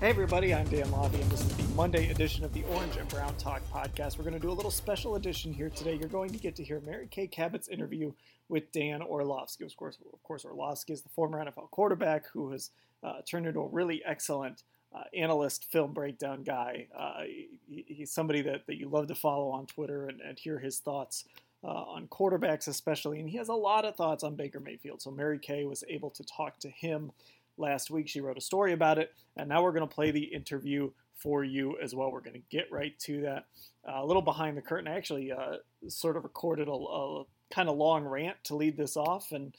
[0.00, 3.08] Hey everybody, I'm Dan Labbe, and this is the Monday edition of the Orange and
[3.08, 4.16] Brown Talk podcast.
[4.16, 5.94] We're going to do a little special edition here today.
[5.94, 8.12] You're going to get to hear Mary Kay Cabot's interview
[8.48, 9.64] with Dan Orlovsky.
[9.64, 12.70] Of course, of course, Orlovsky is the former NFL quarterback who has
[13.02, 14.62] uh, turned into a really excellent
[14.94, 16.86] uh, analyst, film breakdown guy.
[16.96, 17.22] Uh,
[17.66, 20.78] he, he's somebody that, that you love to follow on Twitter and, and hear his
[20.78, 21.24] thoughts.
[21.64, 25.02] Uh, on quarterbacks, especially, and he has a lot of thoughts on Baker Mayfield.
[25.02, 27.10] So Mary Kay was able to talk to him
[27.58, 28.08] last week.
[28.08, 31.44] She wrote a story about it, and now we're going to play the interview for
[31.44, 32.12] you as well.
[32.12, 33.46] We're going to get right to that.
[33.86, 35.56] Uh, a little behind the curtain, I actually uh,
[35.88, 39.54] sort of recorded a, a kind of long rant to lead this off, and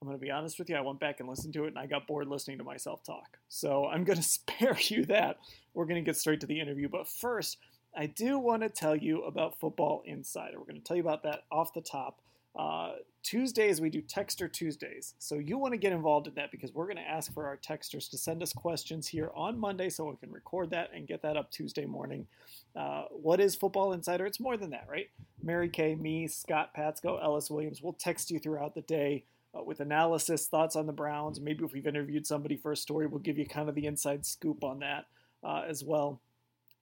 [0.00, 1.78] I'm going to be honest with you, I went back and listened to it, and
[1.78, 3.38] I got bored listening to myself talk.
[3.48, 5.38] So I'm going to spare you that.
[5.74, 7.58] We're going to get straight to the interview, but first,
[7.96, 10.58] I do want to tell you about Football Insider.
[10.58, 12.20] We're going to tell you about that off the top.
[12.58, 15.14] Uh, Tuesdays, we do Texter Tuesdays.
[15.18, 17.56] So you want to get involved in that because we're going to ask for our
[17.56, 21.22] texters to send us questions here on Monday so we can record that and get
[21.22, 22.26] that up Tuesday morning.
[22.74, 24.24] Uh, what is Football Insider?
[24.24, 25.10] It's more than that, right?
[25.42, 29.24] Mary Kay, me, Scott Patsko, Ellis Williams, we'll text you throughout the day
[29.56, 31.40] uh, with analysis, thoughts on the Browns.
[31.40, 34.24] Maybe if we've interviewed somebody for a story, we'll give you kind of the inside
[34.24, 35.06] scoop on that
[35.44, 36.20] uh, as well.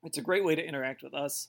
[0.05, 1.49] It's a great way to interact with us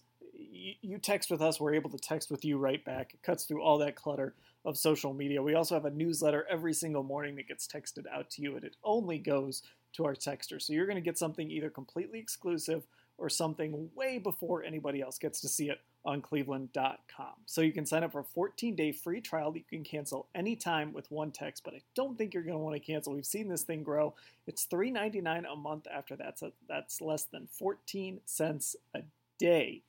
[0.81, 3.13] you text with us, we're able to text with you right back.
[3.13, 4.33] It cuts through all that clutter
[4.65, 5.41] of social media.
[5.41, 8.63] We also have a newsletter every single morning that gets texted out to you, and
[8.63, 9.63] it only goes
[9.93, 10.61] to our texter.
[10.61, 12.83] So you're going to get something either completely exclusive
[13.17, 17.33] or something way before anybody else gets to see it on cleveland.com.
[17.45, 20.27] So you can sign up for a 14 day free trial that you can cancel
[20.33, 23.13] anytime with one text, but I don't think you're going to want to cancel.
[23.13, 24.15] We've seen this thing grow.
[24.47, 26.39] It's $3.99 a month after that.
[26.39, 29.01] So that's less than 14 cents a
[29.37, 29.83] day.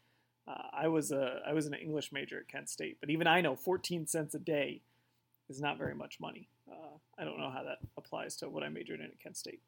[0.49, 3.41] Uh, I was a I was an English major at Kent State, but even I
[3.41, 4.81] know 14 cents a day
[5.49, 6.49] is not very much money.
[6.71, 9.61] Uh, I don't know how that applies to what I majored in at Kent State.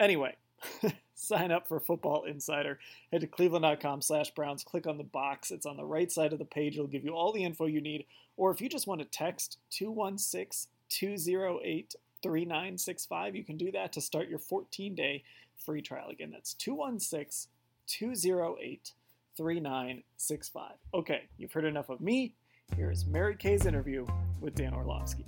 [0.00, 0.36] Anyway,
[1.14, 2.78] sign up for Football Insider.
[3.12, 4.62] Head to cleveland.com slash Browns.
[4.62, 5.50] Click on the box.
[5.50, 6.74] It's on the right side of the page.
[6.74, 8.06] It'll give you all the info you need.
[8.36, 14.00] Or if you just want to text 216 208 3965, you can do that to
[14.00, 15.24] start your 14 day
[15.64, 16.08] free trial.
[16.08, 17.50] Again, that's 216
[17.86, 18.92] 208
[19.38, 20.72] 3965.
[20.92, 22.34] Okay, you've heard enough of me.
[22.76, 24.04] Here is Mary Kay's interview
[24.40, 25.24] with Dan Orlovsky.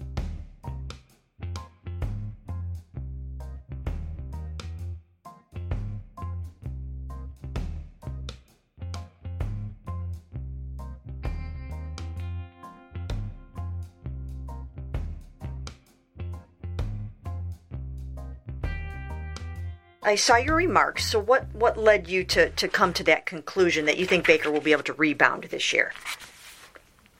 [20.02, 21.04] I saw your remarks.
[21.04, 24.50] So what what led you to to come to that conclusion that you think Baker
[24.50, 25.92] will be able to rebound this year?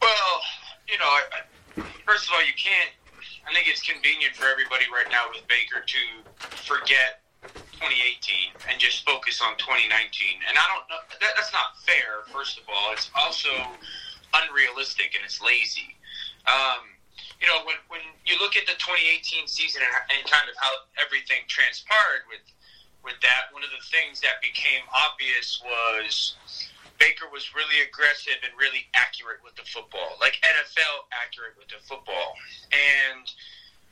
[0.01, 0.33] Well,
[0.89, 1.23] you know, I,
[2.09, 2.91] first of all, you can't.
[3.49, 6.03] I think it's convenient for everybody right now with Baker to
[6.65, 7.21] forget
[7.77, 9.91] 2018 and just focus on 2019.
[10.49, 12.25] And I don't know that, that's not fair.
[12.33, 13.51] First of all, it's also
[14.33, 15.97] unrealistic and it's lazy.
[16.49, 16.97] Um,
[17.41, 20.73] you know, when when you look at the 2018 season and, and kind of how
[20.97, 22.41] everything transpired with
[23.05, 26.37] with that, one of the things that became obvious was
[27.01, 31.81] Baker was really aggressive and really accurate with the football, like NFL accurate with the
[31.89, 32.37] football.
[32.69, 33.25] And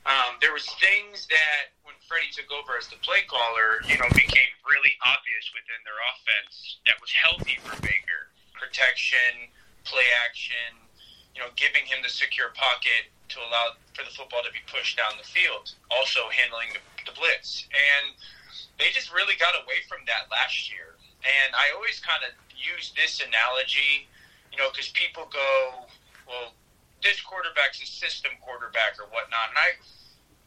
[0.05, 4.07] um, there was things that when Freddie took over as the play caller, you know,
[4.13, 8.29] became really obvious within their offense that was healthy for Baker.
[8.53, 9.49] Protection,
[9.89, 10.77] play action,
[11.33, 15.01] you know, giving him the secure pocket to allow for the football to be pushed
[15.01, 15.73] down the field.
[15.89, 17.65] Also handling the, the blitz.
[17.73, 18.13] And
[18.79, 20.95] they just really got away from that last year.
[21.21, 24.07] And I always kind of use this analogy,
[24.51, 25.85] you know, because people go,
[26.23, 26.55] well,
[27.03, 29.51] this quarterback's a system quarterback or whatnot.
[29.51, 29.69] And I,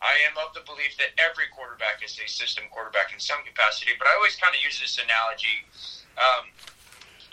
[0.01, 3.93] I am of the belief that every quarterback is a system quarterback in some capacity.
[4.01, 5.69] But I always kind of use this analogy.
[6.17, 6.49] Um,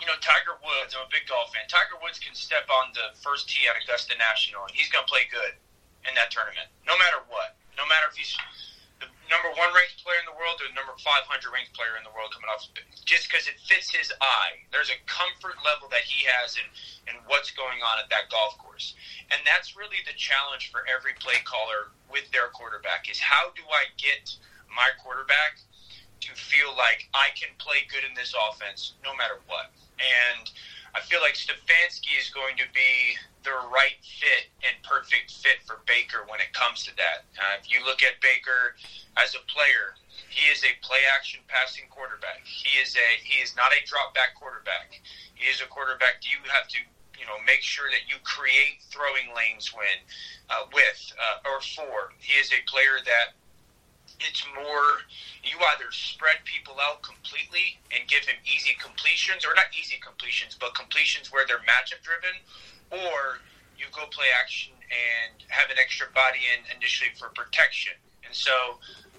[0.00, 1.64] you know, Tiger Woods, I'm a big golf fan.
[1.68, 5.10] Tiger Woods can step on the first tee at Augusta National, and he's going to
[5.10, 5.56] play good
[6.08, 7.60] in that tournament, no matter what.
[7.76, 8.32] No matter if he's
[9.30, 11.22] number one ranked player in the world to the number 500
[11.54, 12.66] ranked player in the world coming off,
[13.06, 14.58] just because it fits his eye.
[14.74, 16.66] There's a comfort level that he has in,
[17.06, 18.98] in what's going on at that golf course.
[19.30, 23.62] And that's really the challenge for every play caller with their quarterback is how do
[23.70, 24.34] I get
[24.66, 25.62] my quarterback
[26.26, 29.70] to feel like I can play good in this offense no matter what.
[30.02, 30.50] And
[30.94, 35.80] I feel like Stefanski is going to be the right fit and perfect fit for
[35.86, 37.24] Baker when it comes to that.
[37.38, 38.76] Uh, if you look at Baker
[39.16, 39.96] as a player,
[40.28, 42.44] he is a play action passing quarterback.
[42.44, 45.00] He is a he is not a drop back quarterback.
[45.34, 46.20] He is a quarterback.
[46.20, 46.78] Do you have to
[47.18, 49.98] you know make sure that you create throwing lanes when
[50.50, 52.12] uh, with uh, or for?
[52.18, 53.34] He is a player that
[54.20, 55.00] it's more
[55.42, 60.56] you either spread people out completely and give him easy completions or not easy completions
[60.58, 62.36] but completions where they're matchup driven
[62.90, 63.40] or
[63.78, 67.94] you go play action and have an extra body in initially for protection
[68.26, 68.52] and so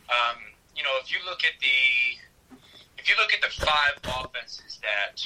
[0.10, 0.38] um,
[0.76, 2.58] you know if you look at the
[2.98, 5.26] if you look at the five offenses that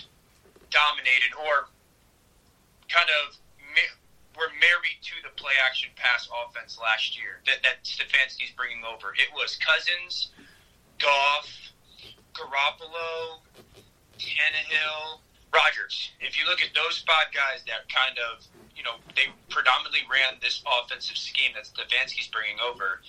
[0.69, 1.67] dominated or
[2.87, 3.35] kind of
[4.35, 9.15] were married to the play action pass offense last year that, that Stefanski's bringing over.
[9.15, 10.31] It was Cousins,
[10.99, 11.47] Goff,
[12.33, 13.39] Garoppolo,
[14.19, 15.19] Tannehill,
[15.53, 16.11] Rodgers.
[16.19, 18.43] If you look at those five guys that kind of,
[18.75, 23.01] you know, they predominantly ran this offensive scheme that Stefanski's bringing over,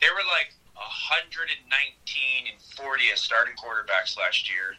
[0.00, 1.54] they were like 119
[2.50, 4.74] and 40 as starting quarterbacks last year.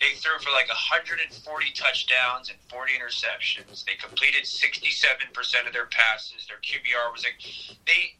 [0.00, 1.30] They threw for like 140
[1.72, 3.84] touchdowns and 40 interceptions.
[3.84, 6.46] They completed 67% of their passes.
[6.50, 7.40] Their QBR was like
[7.86, 8.18] they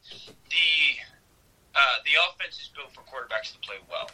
[0.48, 1.02] the
[1.74, 4.08] uh, the offense is built for quarterbacks to play well.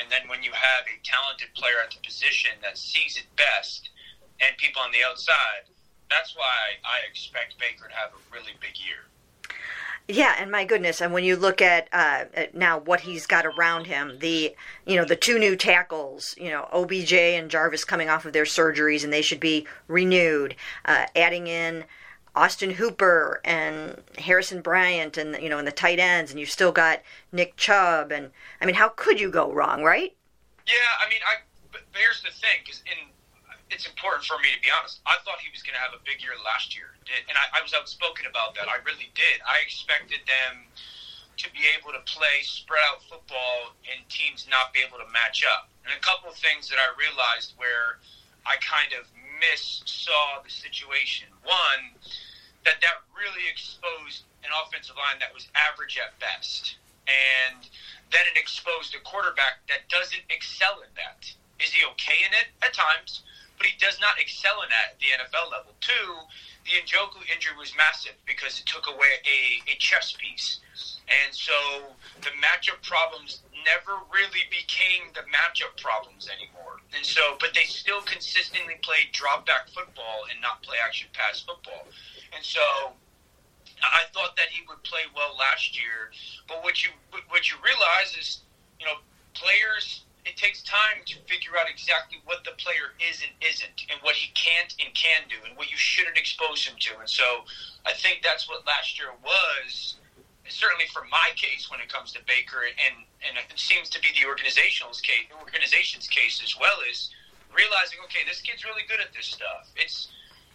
[0.00, 3.90] And then when you have a talented player at the position that sees it best
[4.40, 5.68] and people on the outside,
[6.10, 9.06] that's why I expect Baker to have a really big year.
[10.08, 13.44] Yeah, and my goodness, and when you look at, uh, at now what he's got
[13.44, 14.54] around him, the
[14.86, 18.44] you know the two new tackles, you know OBJ and Jarvis coming off of their
[18.44, 20.54] surgeries, and they should be renewed.
[20.84, 21.84] Uh, adding in
[22.36, 26.70] Austin Hooper and Harrison Bryant, and you know, in the tight ends, and you've still
[26.70, 27.02] got
[27.32, 28.30] Nick Chubb, and
[28.60, 30.14] I mean, how could you go wrong, right?
[30.66, 30.74] Yeah,
[31.04, 31.42] I mean, I.
[31.72, 33.08] But here's the thing, because in
[33.70, 35.00] it's important for me to be honest.
[35.06, 37.60] I thought he was going to have a big year last year, and I, I
[37.62, 38.70] was outspoken about that.
[38.70, 39.42] I really did.
[39.42, 40.70] I expected them
[41.36, 45.44] to be able to play spread out football and teams not be able to match
[45.44, 45.68] up.
[45.84, 48.00] And a couple of things that I realized where
[48.46, 49.04] I kind of
[49.42, 51.28] missaw the situation.
[51.44, 51.92] One,
[52.66, 56.76] that that really exposed an offensive line that was average at best,
[57.06, 57.64] and
[58.12, 61.24] then it exposed a quarterback that doesn't excel in that.
[61.62, 63.22] Is he okay in it at times?
[63.56, 65.72] but he does not excel in that at the NFL level.
[65.80, 66.08] Two,
[66.64, 70.60] the Njoku injury was massive because it took away a, a chess piece.
[71.08, 71.54] And so
[72.22, 76.82] the matchup problems never really became the matchup problems anymore.
[76.94, 81.40] And so, but they still consistently played drop back football and not play action pass
[81.40, 81.86] football.
[82.36, 82.92] And so
[83.80, 86.12] I thought that he would play well last year.
[86.46, 86.90] But what you
[87.28, 88.40] what you realize is,
[88.78, 89.00] you know,
[89.32, 94.02] players it takes time to figure out exactly what the player is and isn't, and
[94.02, 96.98] what he can't and can do, and what you shouldn't expose him to.
[96.98, 97.46] And so,
[97.86, 99.94] I think that's what last year was.
[100.48, 104.10] Certainly, for my case, when it comes to Baker, and and it seems to be
[104.18, 107.10] the organizational's case, the organization's case as well, is
[107.54, 109.70] realizing, okay, this kid's really good at this stuff.
[109.74, 110.10] It's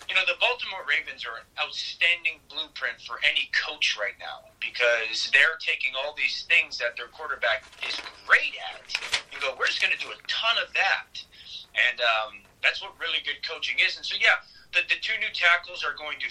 [0.10, 5.30] you know, the Baltimore Ravens are an outstanding blueprint for any coach right now because
[5.32, 7.96] they're taking all these things that their quarterback is
[8.28, 8.86] great at
[9.32, 11.22] and go, we're just going to do a ton of that.
[11.72, 13.96] And um, that's what really good coaching is.
[13.96, 16.30] And so, yeah, the, the two new tackles are going to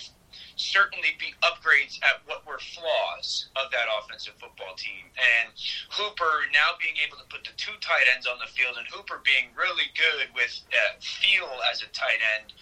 [0.60, 5.08] certainly be upgrades at what were flaws of that offensive football team.
[5.16, 5.48] And
[5.96, 9.24] Hooper now being able to put the two tight ends on the field, and Hooper
[9.24, 12.52] being really good with uh, feel as a tight end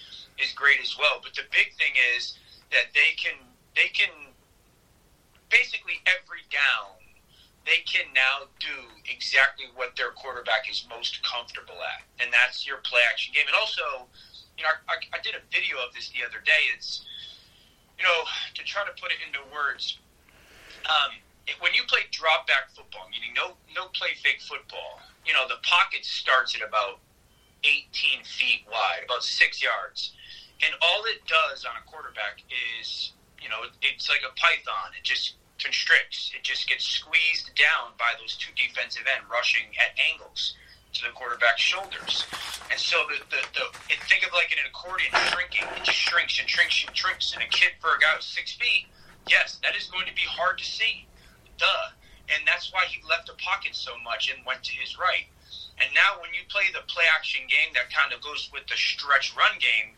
[0.41, 1.19] is great as well.
[1.23, 2.33] But the big thing is
[2.71, 3.35] that they can
[3.75, 4.11] they can
[5.51, 6.99] basically every down
[7.69, 12.79] they can now do exactly what their quarterback is most comfortable at, and that's your
[12.79, 13.45] play action game.
[13.47, 14.09] And also,
[14.57, 16.73] you know, I, I did a video of this the other day.
[16.75, 17.05] It's
[17.99, 19.99] you know to try to put it into words.
[20.89, 21.21] Um,
[21.61, 25.61] when you play drop back football, meaning no no play fake football, you know the
[25.63, 27.01] pocket starts at about
[27.65, 30.13] 18 feet wide, about six yards
[30.65, 32.43] and all it does on a quarterback
[32.81, 34.95] is, you know, it's like a python.
[34.99, 36.33] It just constricts.
[36.35, 40.55] It just gets squeezed down by those two defensive end rushing at angles
[40.95, 42.25] to the quarterback's shoulders.
[42.71, 45.67] And so the, the, the it, think of like an accordion shrinking.
[45.77, 47.35] It just shrinks and shrinks and shrinks.
[47.35, 48.87] And a kid for a guy who's six feet,
[49.29, 51.07] yes, that is going to be hard to see.
[51.59, 51.91] Duh.
[52.31, 55.27] and that's why he left the pocket so much and went to his right.
[55.81, 58.77] And now, when you play the play action game that kind of goes with the
[58.77, 59.95] stretch run game,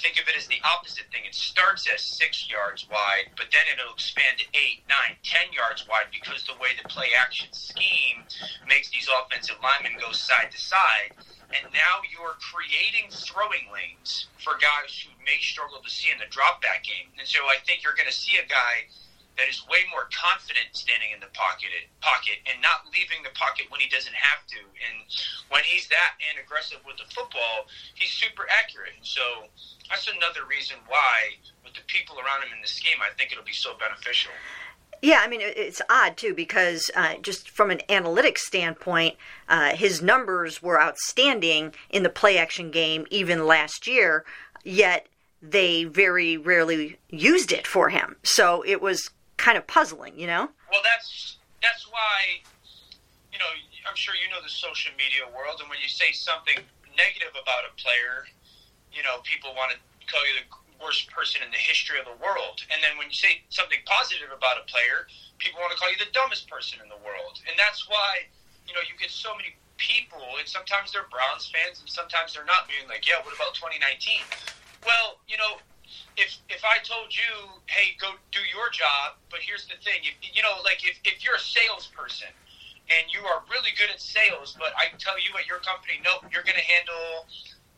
[0.00, 1.26] think of it as the opposite thing.
[1.26, 5.86] It starts as six yards wide, but then it'll expand to eight, nine, ten yards
[5.88, 8.22] wide because the way the play action scheme
[8.66, 11.12] makes these offensive linemen go side to side.
[11.50, 16.28] And now you're creating throwing lanes for guys who may struggle to see in the
[16.28, 17.08] drop back game.
[17.18, 18.86] And so I think you're going to see a guy
[19.38, 21.70] that is way more confident standing in the pocket
[22.02, 24.58] pocket and not leaving the pocket when he doesn't have to.
[24.58, 25.06] And
[25.48, 28.98] when he's that and aggressive with the football, he's super accurate.
[28.98, 29.46] And so
[29.88, 33.46] that's another reason why with the people around him in the scheme, I think it'll
[33.46, 34.34] be so beneficial.
[35.00, 39.14] Yeah, I mean, it's odd too because uh, just from an analytics standpoint,
[39.48, 44.24] uh, his numbers were outstanding in the play action game even last year,
[44.64, 45.06] yet
[45.40, 48.16] they very rarely used it for him.
[48.24, 50.50] So it was kind of puzzling, you know?
[50.70, 52.42] Well, that's that's why
[53.32, 53.48] you know
[53.88, 56.58] I'm sure you know the social media world, and when you say something
[56.98, 58.28] negative about a player,
[58.92, 59.78] you know people want to
[60.10, 60.46] call you the
[60.82, 64.30] worst person in the history of the world, and then when you say something positive
[64.30, 67.56] about a player, people want to call you the dumbest person in the world, and
[67.56, 68.26] that's why
[68.66, 72.44] you know you get so many people, and sometimes they're Browns fans, and sometimes they're
[72.44, 74.20] not, being like, yeah, what about 2019?
[74.84, 75.62] Well, you know,
[76.16, 80.14] if if I told you, hey, go do your job, but here's the thing, if,
[80.20, 82.32] you know, like if, if you're a salesperson
[82.88, 86.24] and you are really good at sales, but I tell you at your company, nope,
[86.32, 87.28] you're going to handle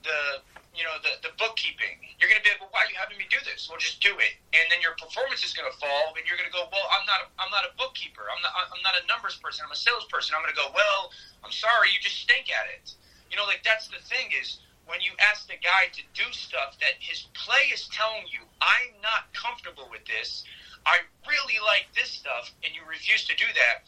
[0.02, 0.40] the
[0.73, 1.99] you know the, the bookkeeping.
[2.17, 3.67] You're going to be like, well, why are you having me do this?
[3.67, 6.49] Well, just do it, and then your performance is going to fall, and you're going
[6.49, 8.25] to go, well, I'm not a, I'm not a bookkeeper.
[8.31, 9.67] I'm not I'm not a numbers person.
[9.67, 10.38] I'm a salesperson.
[10.38, 11.11] I'm going to go, well,
[11.43, 12.95] I'm sorry, you just stink at it.
[13.29, 16.75] You know, like that's the thing is when you ask the guy to do stuff
[16.82, 20.42] that his play is telling you, I'm not comfortable with this,
[20.85, 23.87] I really like this stuff, and you refuse to do that.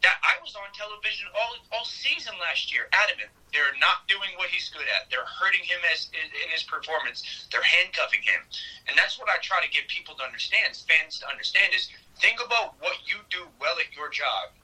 [0.00, 3.34] That I was on television all all season last year, adamant.
[3.50, 5.10] They're not doing what he's good at.
[5.10, 7.26] They're hurting him as in, in his performance.
[7.50, 8.46] They're handcuffing him,
[8.86, 11.74] and that's what I try to get people to understand, fans to understand.
[11.74, 11.90] Is
[12.22, 14.54] think about what you do well at your job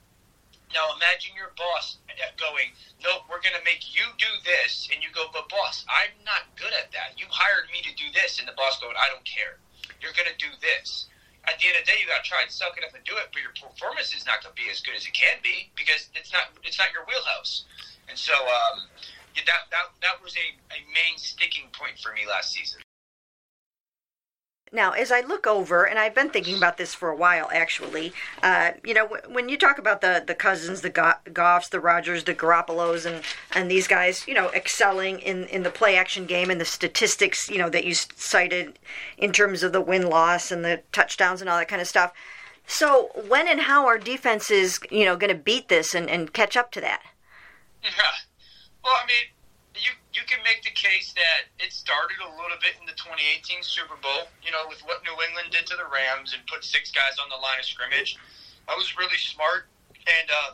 [0.73, 1.97] now imagine your boss
[2.37, 2.71] going,
[3.03, 6.55] "No, we're going to make you do this," and you go, "But boss, I'm not
[6.55, 7.19] good at that.
[7.19, 9.59] You hired me to do this," and the boss going, "I don't care.
[10.01, 11.07] You're going to do this."
[11.45, 13.03] At the end of the day, you got to try and suck it up and
[13.05, 15.37] do it, but your performance is not going to be as good as it can
[15.43, 17.65] be because it's not it's not your wheelhouse.
[18.09, 18.89] And so um,
[19.35, 22.81] that that that was a, a main sticking point for me last season.
[24.71, 28.13] Now, as I look over, and I've been thinking about this for a while, actually,
[28.41, 32.33] uh, you know, when you talk about the the Cousins, the Goffs, the Rodgers, the
[32.33, 36.59] Garoppolos, and and these guys, you know, excelling in in the play action game and
[36.59, 38.79] the statistics, you know, that you cited
[39.17, 42.11] in terms of the win loss and the touchdowns and all that kind of stuff.
[42.67, 46.57] So, when and how are defenses, you know, going to beat this and, and catch
[46.57, 47.03] up to that?
[47.83, 47.89] Yeah.
[48.83, 49.34] Well, I mean,
[50.15, 53.99] you can make the case that it started a little bit in the 2018 Super
[53.99, 57.19] Bowl, you know, with what New England did to the Rams and put six guys
[57.19, 58.15] on the line of scrimmage.
[58.71, 60.51] That was really smart, and uh,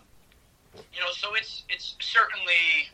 [0.90, 2.90] you know, so it's it's certainly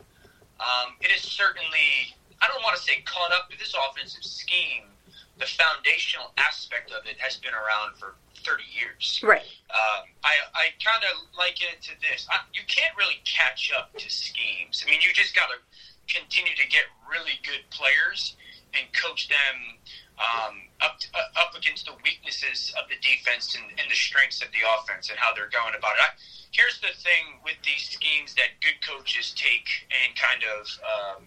[0.60, 2.12] um, it is certainly
[2.44, 4.92] I don't want to say caught up to this offensive scheme.
[5.40, 9.22] The foundational aspect of it has been around for 30 years.
[9.22, 9.46] Right.
[9.70, 12.26] Um, I, I kind of liken it to this.
[12.26, 14.82] I, you can't really catch up to schemes.
[14.84, 15.62] I mean, you just got to
[16.08, 18.36] continue to get really good players
[18.74, 19.78] and coach them
[20.18, 24.50] um, up uh, up against the weaknesses of the defense and, and, the strengths of
[24.50, 26.02] the offense and how they're going about it.
[26.02, 26.10] I,
[26.50, 31.20] here's the thing with these schemes that good coaches take and kind of um,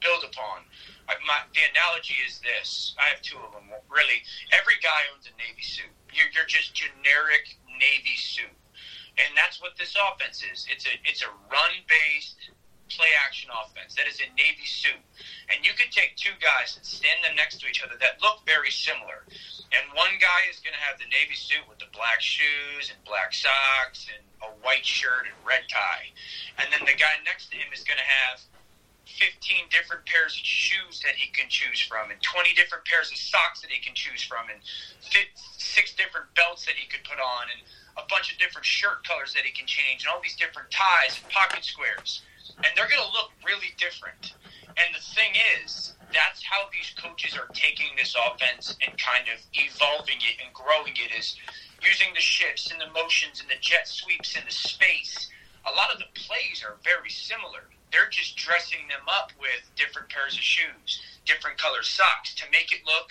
[0.00, 0.64] build upon.
[1.04, 3.68] I, my, the analogy is this: I have two of them.
[3.92, 4.24] Really,
[4.56, 5.92] every guy owns a navy suit.
[6.16, 8.56] You're, you're just generic navy suit,
[9.20, 10.64] and that's what this offense is.
[10.72, 12.19] It's a it's a run based
[13.80, 13.96] offense.
[13.96, 15.00] That is a Navy suit.
[15.48, 18.44] And you could take two guys and stand them next to each other that look
[18.46, 19.24] very similar.
[19.72, 22.98] And one guy is going to have the Navy suit with the black shoes and
[23.04, 26.12] black socks and a white shirt and red tie.
[26.58, 28.42] And then the guy next to him is going to have
[29.06, 33.18] 15 different pairs of shoes that he can choose from and 20 different pairs of
[33.18, 34.62] socks that he can choose from and
[35.58, 37.58] six different belts that he could put on and
[37.98, 41.18] a bunch of different shirt colors that he can change and all these different ties
[41.18, 42.22] and pocket squares
[42.64, 44.34] and they're going to look really different.
[44.76, 49.38] And the thing is, that's how these coaches are taking this offense and kind of
[49.54, 51.36] evolving it and growing it is
[51.84, 55.28] using the shifts and the motions and the jet sweeps and the space.
[55.66, 57.68] A lot of the plays are very similar.
[57.92, 62.72] They're just dressing them up with different pairs of shoes, different color socks to make
[62.72, 63.10] it look,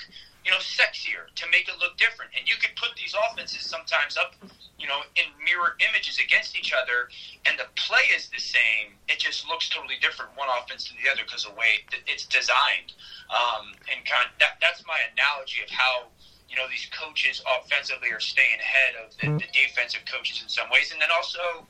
[0.49, 2.33] you know, sexier, to make it look different.
[2.33, 4.33] And you could put these offenses sometimes up
[4.79, 7.11] you know, in mirror images against each other,
[7.45, 8.95] and the play is the same.
[9.11, 12.25] It just looks totally different, one offense to the other, because of the way it's
[12.25, 12.95] designed.
[13.29, 16.07] Um, and kind of that, that's my analogy of how
[16.47, 20.71] you know these coaches offensively are staying ahead of the, the defensive coaches in some
[20.71, 21.67] ways, and then also,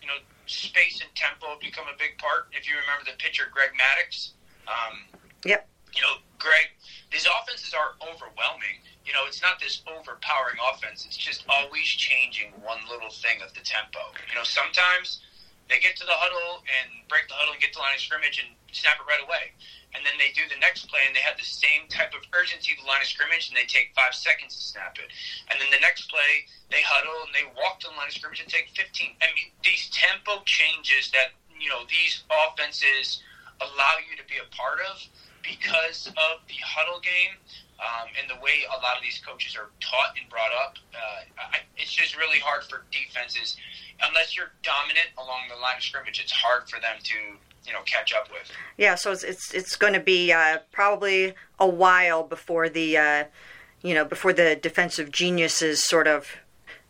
[0.00, 0.16] you know,
[0.48, 2.48] space and tempo become a big part.
[2.56, 4.32] If you remember the pitcher Greg Maddux.
[4.64, 5.04] um,
[5.44, 5.68] yep.
[5.96, 6.68] You know, Greg,
[7.10, 11.06] these offenses are overwhelming you know, it's not this overpowering offense.
[11.06, 14.02] It's just always changing one little thing of the tempo.
[14.26, 15.22] You know, sometimes
[15.70, 18.02] they get to the huddle and break the huddle and get to the line of
[18.02, 19.54] scrimmage and snap it right away.
[19.94, 22.74] And then they do the next play and they have the same type of urgency
[22.74, 25.14] to the line of scrimmage and they take five seconds to snap it.
[25.54, 28.42] And then the next play, they huddle and they walk to the line of scrimmage
[28.42, 29.22] and take 15.
[29.22, 33.22] I mean, these tempo changes that, you know, these offenses
[33.62, 34.98] allow you to be a part of
[35.46, 37.38] because of the huddle game
[37.78, 41.54] um, and the way a lot of these coaches are taught and brought up, uh,
[41.54, 43.56] I, it's just really hard for defenses,
[44.02, 46.20] unless you're dominant along the line of scrimmage.
[46.20, 47.14] It's hard for them to
[47.66, 48.50] you know catch up with.
[48.76, 53.24] Yeah, so it's it's, it's going to be uh, probably a while before the uh,
[53.82, 56.28] you know before the defensive geniuses sort of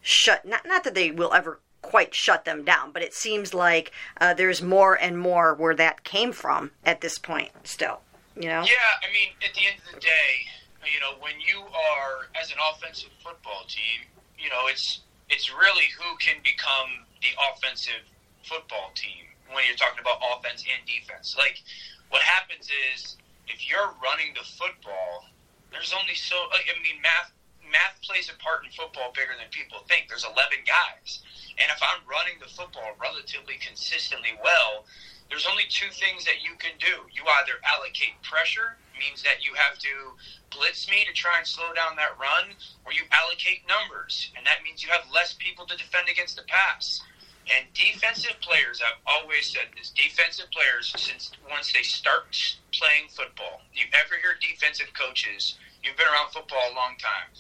[0.03, 0.45] shut.
[0.47, 4.35] Not not that they will ever quite shut them down, but it seems like uh,
[4.35, 7.51] there's more and more where that came from at this point.
[7.65, 8.01] Still,
[8.37, 8.63] you know.
[8.63, 10.47] Yeah, I mean, at the end of the day
[10.93, 14.07] you know, when you are as an offensive football team,
[14.39, 18.07] you know, it's it's really who can become the offensive
[18.47, 21.35] football team when you're talking about offense and defense.
[21.35, 21.63] Like
[22.11, 23.17] what happens is
[23.49, 25.27] if you're running the football,
[25.73, 27.35] there's only so I mean math
[27.67, 30.07] math plays a part in football bigger than people think.
[30.07, 31.27] There's 11 guys.
[31.59, 34.87] And if I'm running the football relatively consistently well,
[35.29, 37.07] there's only two things that you can do.
[37.13, 40.15] You either allocate pressure means that you have to
[40.51, 42.55] blitz me to try and slow down that run,
[42.85, 46.47] or you allocate numbers, and that means you have less people to defend against the
[46.47, 47.01] pass.
[47.47, 52.27] And defensive players, I've always said this, defensive players, since once they start
[52.73, 57.31] playing football, you ever hear defensive coaches, you've been around football a long time,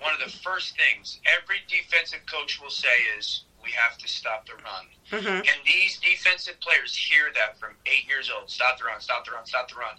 [0.00, 4.46] one of the first things every defensive coach will say is, we have to stop
[4.46, 4.86] the run.
[5.10, 5.28] Mm-hmm.
[5.28, 8.50] And these defensive players hear that from eight years old.
[8.50, 9.94] Stop the run, stop the run, stop the run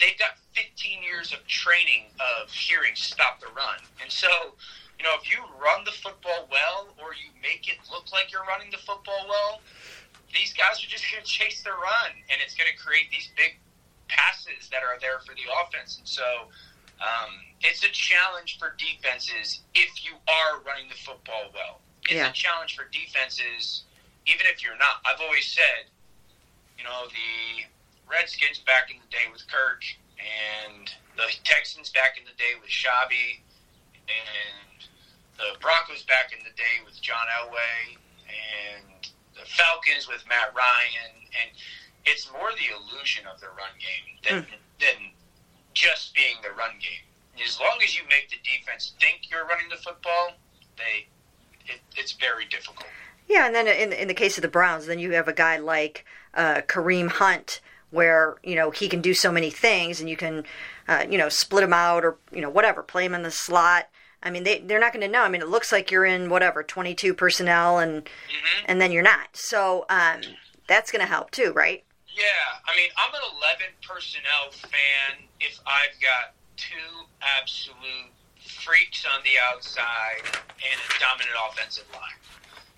[0.00, 3.78] they've got 15 years of training of hearing stop the run.
[4.02, 4.28] And so,
[4.98, 8.48] you know, if you run the football well or you make it look like you're
[8.48, 9.60] running the football well,
[10.32, 13.28] these guys are just going to chase the run and it's going to create these
[13.36, 13.60] big
[14.08, 15.98] passes that are there for the offense.
[16.00, 16.48] And so,
[17.00, 21.80] um, it's a challenge for defenses if you are running the football well.
[22.04, 22.30] It's yeah.
[22.30, 23.84] a challenge for defenses
[24.26, 25.00] even if you're not.
[25.04, 25.88] I've always said,
[26.76, 27.66] you know, the
[28.06, 29.82] Redskins back in the day with Kirk,
[30.20, 33.40] and the Texans back in the day with Shabby,
[34.06, 34.86] and
[35.38, 37.96] the Broncos back in the day with John Elway,
[38.28, 41.50] and the Falcons with Matt Ryan, and
[42.04, 44.58] it's more the illusion of the run game than mm.
[44.80, 45.12] than
[45.74, 47.04] just being the run game.
[47.40, 50.36] As long as you make the defense think you're running the football,
[50.76, 51.08] they
[51.66, 52.86] it, it's very difficult.
[53.28, 55.56] Yeah, and then in in the case of the Browns, then you have a guy
[55.58, 57.60] like uh, Kareem Hunt
[57.90, 60.44] where you know he can do so many things, and you can
[60.88, 63.88] uh, you know split him out or you know whatever, play him in the slot.
[64.22, 65.22] I mean, they they're not going to know.
[65.22, 68.64] I mean, it looks like you're in whatever 22 personnel, and mm-hmm.
[68.66, 69.28] and then you're not.
[69.32, 70.22] So um,
[70.66, 71.84] that's going to help too, right?
[72.08, 72.24] Yeah,
[72.66, 77.06] I mean, I'm an 11 personnel fan if I've got two
[77.38, 78.10] absolute
[78.40, 82.18] freaks on the outside and a dominant offensive line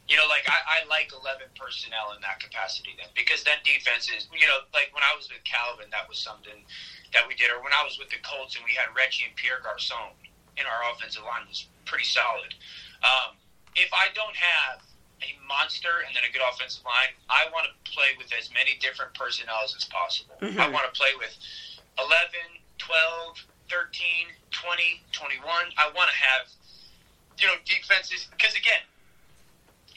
[0.08, 4.10] you know, like I, I like 11 personnel in that capacity then because then defense
[4.10, 6.66] is, you know, like when I was with Calvin, that was something
[7.14, 7.54] that we did.
[7.54, 10.12] Or when I was with the Colts and we had Reggie and Pierre Garcon
[10.58, 12.52] in our offensive line was pretty solid.
[13.06, 13.38] Um,
[13.78, 14.84] if I don't have
[15.22, 18.76] a monster and then a good offensive line, I want to play with as many
[18.82, 20.34] different personnel as possible.
[20.42, 20.60] Mm-hmm.
[20.60, 21.32] I want to play with
[21.96, 23.38] 11, 12,
[23.70, 25.72] 13, 20, 21.
[25.78, 26.50] I want to have,
[27.38, 28.82] you know, defenses because again,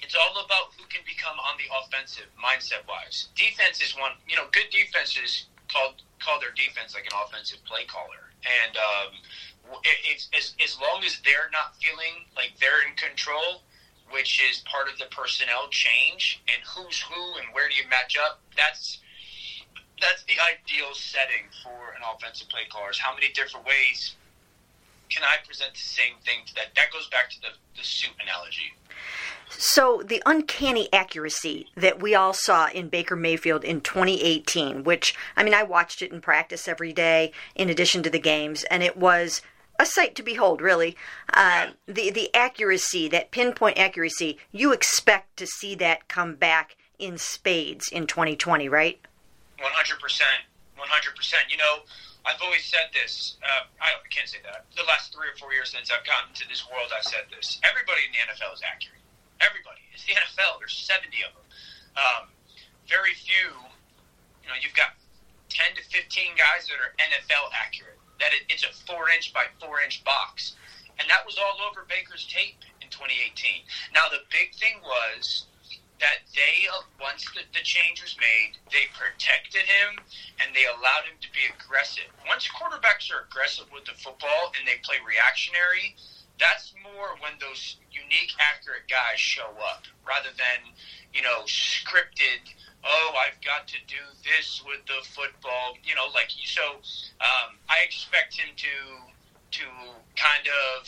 [0.06, 3.26] it's all about who can become on the offensive mindset wise.
[3.34, 7.84] Defense is one, you know, good defenses call call their defense like an offensive play
[7.86, 9.10] caller, and um,
[9.82, 13.66] it, it's as as long as they're not feeling like they're in control,
[14.12, 18.16] which is part of the personnel change and who's who and where do you match
[18.16, 18.38] up.
[18.56, 19.00] That's
[20.00, 22.92] that's the ideal setting for an offensive play caller.
[22.92, 24.14] Is how many different ways
[25.10, 26.76] can I present the same thing to that?
[26.76, 28.70] That goes back to the, the suit analogy.
[29.50, 35.44] So, the uncanny accuracy that we all saw in Baker Mayfield in 2018, which, I
[35.44, 38.98] mean, I watched it in practice every day in addition to the games, and it
[38.98, 39.42] was
[39.80, 40.96] a sight to behold, really.
[41.34, 47.18] Uh, the the accuracy, that pinpoint accuracy, you expect to see that come back in
[47.18, 49.00] spades in 2020, right?
[49.60, 51.44] 100 percent, 100 percent.
[51.50, 51.84] You know,
[52.26, 53.38] I've always said this.
[53.44, 54.66] Uh, I can't say that.
[54.76, 57.60] The last three or four years since I've gotten to this world, I've said this.
[57.64, 59.05] Everybody in the NFL is accurate.
[59.42, 59.82] Everybody.
[59.94, 60.60] It's the NFL.
[60.60, 61.48] There's 70 of them.
[61.96, 62.24] Um,
[62.88, 63.52] very few.
[64.44, 64.96] You know, you've got
[65.50, 68.00] 10 to 15 guys that are NFL accurate.
[68.20, 70.56] That it, it's a four inch by four inch box,
[71.00, 73.64] and that was all over Baker's tape in 2018.
[73.92, 75.48] Now the big thing was
[76.00, 76.68] that they
[77.00, 80.00] once the, the change was made, they protected him
[80.44, 82.08] and they allowed him to be aggressive.
[82.28, 85.96] Once quarterbacks are aggressive with the football and they play reactionary,
[86.40, 90.74] that's more when those unique, accurate guys show up rather than
[91.14, 92.44] you know scripted
[92.86, 95.76] oh, I've got to do this with the football.
[95.84, 96.80] You know, like so.
[97.20, 98.76] Um, I expect him to
[99.60, 99.66] to
[100.16, 100.88] kind of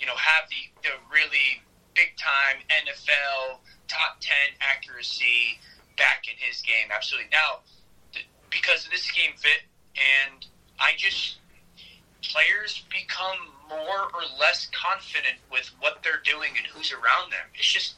[0.00, 1.60] you know have the the really
[1.94, 5.58] big time NFL top ten accuracy
[5.98, 6.88] back in his game.
[6.94, 7.28] Absolutely.
[7.30, 7.60] Now,
[8.12, 9.66] th- because of this scheme fit,
[9.98, 10.46] and
[10.78, 11.41] I just
[12.22, 17.46] players become more or less confident with what they're doing and who's around them.
[17.54, 17.94] It's just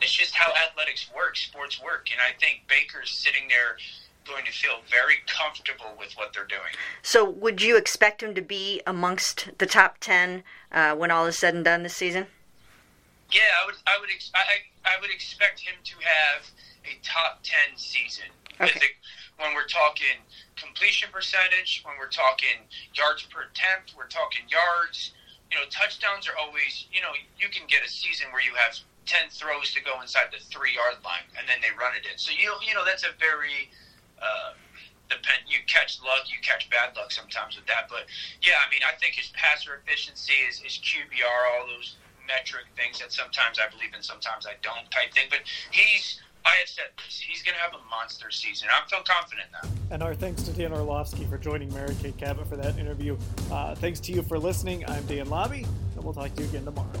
[0.00, 3.76] it's just how athletics work, sports work, and I think Baker's sitting there
[4.26, 6.72] going to feel very comfortable with what they're doing.
[7.02, 11.38] So, would you expect him to be amongst the top ten uh, when all is
[11.38, 12.26] said and done this season?
[13.30, 13.74] Yeah, I would.
[13.86, 14.10] I would.
[14.10, 16.46] Ex- I, I would expect him to have
[16.84, 18.26] a top ten season.
[18.60, 18.78] Okay.
[18.78, 18.86] The,
[19.38, 20.22] when we're talking
[20.56, 25.12] completion percentage, when we're talking yards per attempt, we're talking yards.
[25.50, 26.86] You know, touchdowns are always.
[26.92, 30.30] You know, you can get a season where you have ten throws to go inside
[30.32, 32.18] the three yard line, and then they run it in.
[32.18, 33.70] So you you know that's a very
[34.22, 34.54] uh,
[35.10, 35.44] depend.
[35.46, 37.86] You catch luck, you catch bad luck sometimes with that.
[37.88, 38.06] But
[38.40, 43.12] yeah, I mean, I think his passer efficiency, is QBR, all those metric things that
[43.12, 45.26] sometimes I believe in, sometimes I don't type thing.
[45.28, 47.18] But he's I have said this.
[47.18, 48.68] He's going to have a monster season.
[48.72, 49.68] I'm feel confident now.
[49.90, 53.16] And our thanks to Dan Orlovsky for joining Mary Kay Cabot for that interview.
[53.50, 54.84] Uh, thanks to you for listening.
[54.86, 57.00] I'm Dan Labbe, and we'll talk to you again tomorrow.